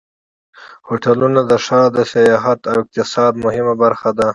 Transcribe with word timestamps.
هوټلونه 0.87 1.39
د 1.51 1.53
ښار 1.65 1.87
د 1.97 1.99
سیاحت 2.11 2.59
او 2.71 2.75
اقتصاد 2.83 3.33
مهمه 3.45 3.73
برخه 3.83 4.09
دي. 4.17 4.29